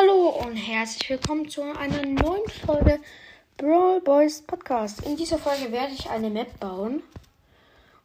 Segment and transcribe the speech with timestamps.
[0.00, 3.00] Hallo und herzlich willkommen zu einer neuen Folge
[3.58, 5.04] Brawl Boys Podcast.
[5.04, 7.02] In dieser Folge werde ich eine Map bauen.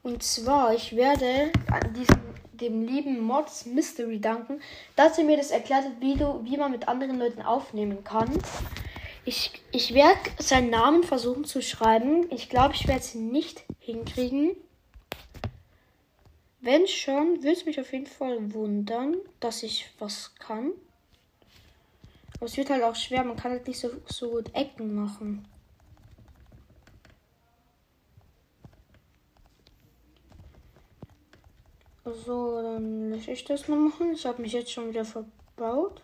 [0.03, 1.53] Und zwar, ich werde
[1.95, 2.19] diesem,
[2.51, 4.61] dem lieben Mods Mystery danken,
[4.97, 8.29] dass er mir das erklärt hat, wie, du, wie man mit anderen Leuten aufnehmen kann.
[9.23, 12.29] Ich, ich werde seinen Namen versuchen zu schreiben.
[12.29, 14.57] Ich glaube, ich werde es nicht hinkriegen.
[16.59, 20.73] Wenn schon, würde es mich auf jeden Fall wundern, dass ich was kann.
[22.35, 25.47] Aber es wird halt auch schwer, man kann halt nicht so, so gut Ecken machen.
[32.03, 34.13] So, dann lasse ich das mal machen.
[34.13, 36.03] Ich habe mich jetzt schon wieder verbaut.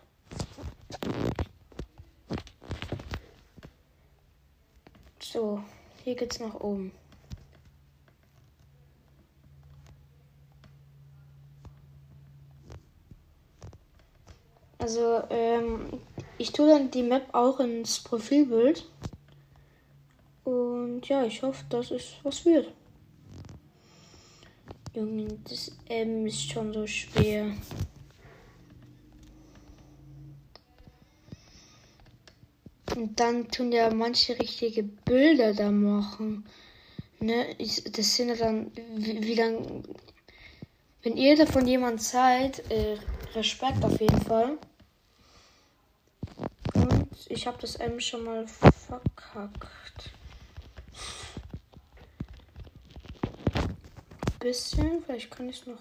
[5.20, 5.62] So,
[6.02, 6.92] hier geht's nach oben.
[14.78, 16.00] Also, ähm,
[16.42, 18.84] ich tue dann die Map auch ins Profilbild.
[20.42, 22.72] Und ja, ich hoffe, dass es was wird.
[24.92, 27.52] Junge, das M ist schon so schwer.
[32.96, 36.44] Und dann tun ja manche richtige Bilder da machen.
[37.20, 37.54] Ne?
[37.58, 39.84] Ich, das sind ja dann, wie, wie lang.
[41.04, 42.98] Wenn ihr davon jemand seid, äh,
[43.34, 44.58] Respekt auf jeden Fall.
[47.28, 50.10] Ich habe das M schon mal verkackt.
[54.40, 55.78] Bisschen, vielleicht kann ich es noch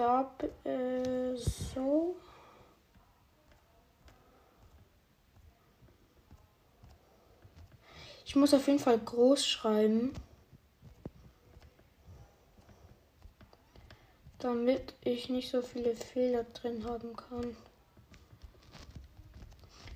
[0.00, 0.32] da
[0.64, 2.16] äh, so.
[8.24, 10.14] Ich muss auf jeden Fall groß schreiben.
[14.38, 17.56] Damit ich nicht so viele Fehler drin haben kann.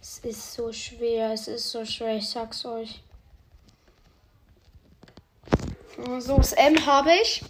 [0.06, 3.02] Es ist so schwer, es ist so schwer, ich sag's euch.
[6.18, 7.42] So, das M habe ich.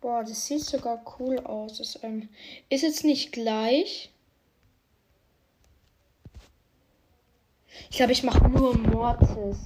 [0.00, 2.30] Boah, das sieht sogar cool aus, das M.
[2.70, 4.14] Ist jetzt nicht gleich.
[7.90, 9.58] Ich glaube, ich mache nur Mortis.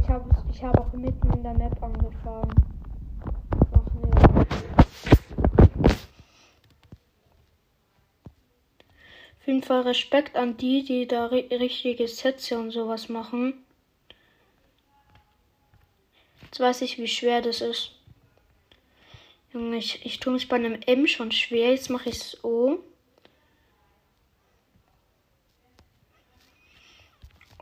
[0.00, 2.73] Ich habe ich hab auch mitten in der Map angefangen.
[9.44, 13.62] Auf jeden Fall Respekt an die, die da richtige Sätze und sowas machen.
[16.44, 17.90] Jetzt weiß ich, wie schwer das ist.
[19.52, 21.72] Junge, ich, ich tue mich bei einem M schon schwer.
[21.72, 22.78] Jetzt mache ich es O.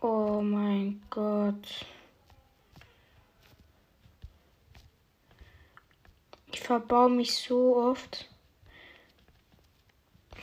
[0.01, 1.85] Oh mein Gott.
[6.53, 8.32] Ich verbau mich so oft.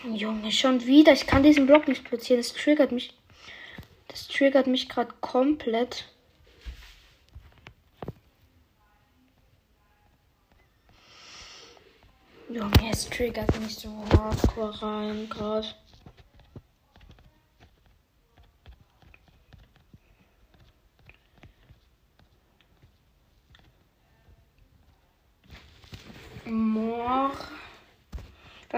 [0.03, 1.11] Junge, schon wieder.
[1.11, 2.41] Ich kann diesen Block nicht platzieren.
[2.41, 3.13] Das triggert mich.
[4.07, 6.05] Das triggert mich gerade komplett.
[12.49, 15.67] Junge, es triggert mich so hardcore rein gerade.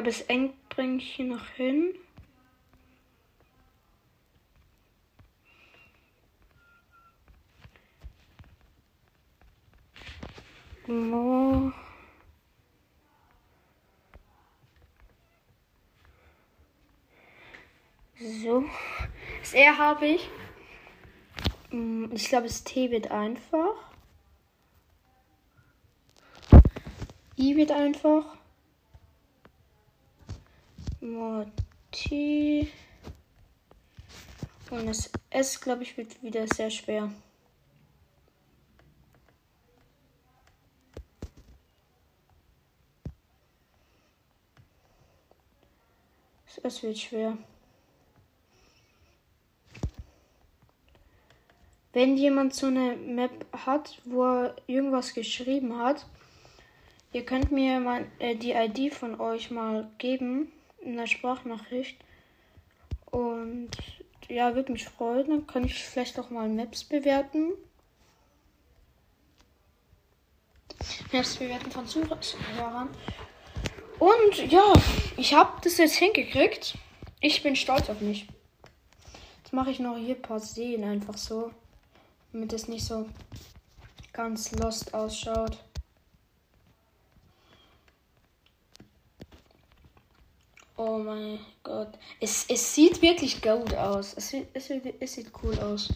[0.01, 1.94] Glaube, es eng bringe ich hier noch hin.
[10.88, 11.72] So.
[18.19, 18.66] So.
[19.41, 20.28] Das R habe ich.
[21.69, 23.75] Mm, ich glaube, das T wird einfach.
[27.38, 28.41] I wird einfach.
[31.01, 32.72] Morty.
[34.70, 37.11] Und das S, glaube ich, wird wieder sehr schwer.
[46.46, 47.35] Das S wird schwer.
[51.93, 56.05] Wenn jemand so eine Map hat, wo er irgendwas geschrieben hat,
[57.11, 61.97] ihr könnt mir mal äh, die ID von euch mal geben in der Sprachnachricht.
[63.05, 63.72] Und
[64.28, 65.29] ja, würde mich freuen.
[65.29, 67.53] Dann kann ich vielleicht auch mal Maps bewerten.
[71.11, 72.89] Maps bewerten von Zuhörern.
[73.99, 74.73] Und ja,
[75.17, 76.78] ich habe das jetzt hingekriegt.
[77.19, 78.28] Ich bin stolz auf mich.
[79.43, 81.51] Jetzt mache ich noch hier ein paar Seen einfach so.
[82.31, 83.07] Damit es nicht so
[84.13, 85.57] ganz lost ausschaut.
[90.83, 91.89] Oh mein Gott.
[92.19, 94.16] Es, es sieht wirklich gut aus.
[94.16, 95.93] Es, es, es sieht cool aus.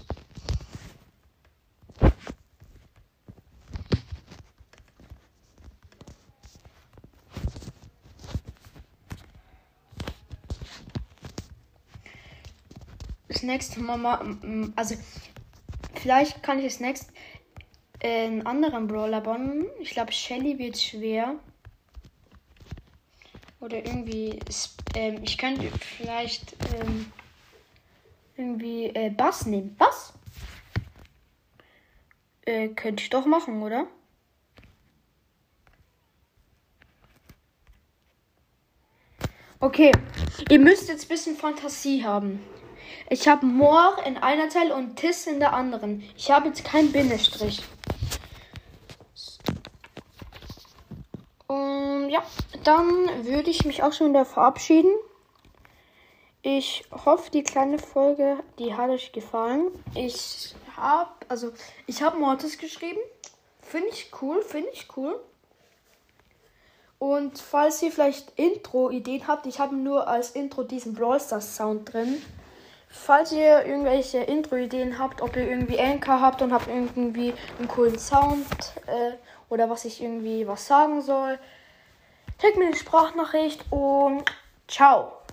[13.27, 14.37] Das nächste Mal,
[14.75, 14.93] also
[15.95, 17.11] vielleicht kann ich das nächste
[18.01, 19.65] äh, einen anderen Brawler bauen.
[19.79, 21.39] Ich glaube, Shelly wird schwer.
[23.65, 24.39] Oder irgendwie,
[24.94, 27.12] ähm, ich könnte vielleicht ähm,
[28.38, 29.75] irgendwie äh, Bass nehmen.
[29.75, 30.13] Bass?
[32.45, 33.88] Äh, könnte ich doch machen, oder?
[39.59, 39.91] Okay,
[40.47, 42.45] ihr müsst jetzt ein bisschen Fantasie haben.
[43.09, 46.03] Ich habe Moor in einer Teil und Tis in der anderen.
[46.15, 47.63] Ich habe jetzt keinen Bindestrich.
[51.47, 52.23] Und ja,
[52.65, 54.91] dann würde ich mich auch schon wieder verabschieden.
[56.41, 59.71] Ich hoffe, die kleine Folge, die hat euch gefallen.
[59.95, 61.51] Ich habe, also,
[61.88, 63.00] ich habe Mortis geschrieben.
[63.62, 65.19] Finde ich cool, finde ich cool.
[67.00, 71.91] Und falls ihr vielleicht Intro-Ideen habt, ich habe nur als Intro diesen Brawl Stars Sound
[71.91, 72.21] drin.
[72.88, 78.00] Falls ihr irgendwelche Intro-Ideen habt, ob ihr irgendwie Anchor habt und habt irgendwie einen coolen
[78.00, 78.47] Sound
[78.88, 79.11] äh,
[79.50, 81.38] oder was ich irgendwie was sagen soll,
[82.39, 84.23] schickt mir eine Sprachnachricht und
[84.67, 85.25] ciao.